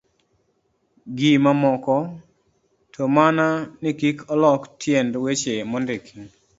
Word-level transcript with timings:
gi 1.17 1.31
mamoko, 1.43 1.95
to 2.93 3.01
mana 3.15 3.45
ni 3.81 3.91
kik 3.99 4.17
olok 4.33 4.61
tiend 4.81 5.11
weche 5.23 5.53
mondiki. 5.71 6.13